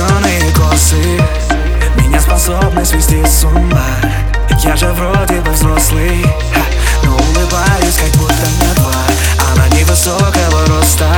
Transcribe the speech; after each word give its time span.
вопросы 0.00 0.96
Меня 1.98 2.18
способны 2.20 2.84
свести 2.84 3.22
с 3.26 3.44
ума. 3.44 3.84
Я 4.62 4.74
же 4.76 4.86
вроде 4.92 5.40
бы 5.40 5.50
взрослый 5.50 6.24
Но 7.04 7.12
улыбаюсь, 7.12 7.96
как 7.96 8.10
будто 8.20 8.46
мне 8.58 8.74
два. 8.76 8.94
Она 9.52 9.68
невысокого 9.68 10.66
роста. 10.66 11.08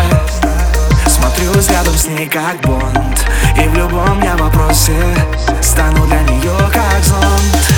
Смотрю 1.07 1.53
взглядом 1.53 1.97
с 1.97 2.07
ней 2.07 2.27
как 2.27 2.61
Бонд 2.63 3.25
И 3.57 3.69
в 3.69 3.75
любом 3.75 4.23
я 4.23 4.37
вопросе 4.37 4.93
Стану 5.61 6.07
для 6.07 6.23
нее 6.23 6.57
как 6.73 7.05
зонт 7.05 7.74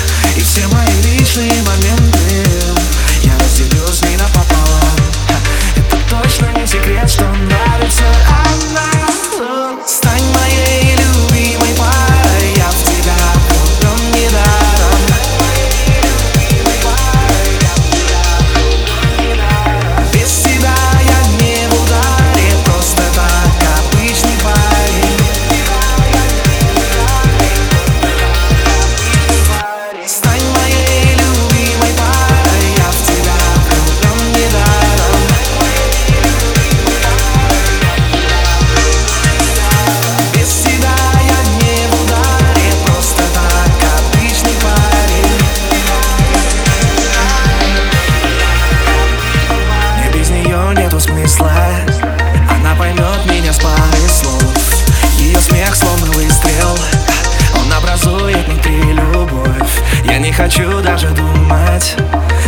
хочу 60.37 60.81
даже 60.81 61.07
думать 61.09 61.95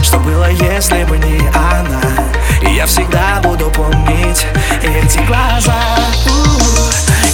Что 0.03 0.19
было, 0.19 0.47
если 0.49 1.03
бы 1.05 1.17
не 1.17 1.39
она. 1.49 2.01
И 2.61 2.75
я 2.75 2.85
всегда 2.85 3.41
буду 3.41 3.69
помнить 3.71 4.45
эти 4.83 5.17
глаза. 5.25 5.73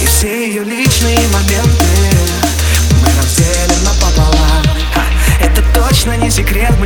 И 0.00 0.06
все 0.06 0.48
ее 0.48 0.64
личные 0.64 1.20
моменты. 1.28 1.84
Мы 3.02 3.08
разделим 3.20 3.84
напополам. 3.84 4.62
Это 5.40 5.62
точно 5.74 6.16
не 6.16 6.30
секрет, 6.30 6.72
мы 6.80 6.85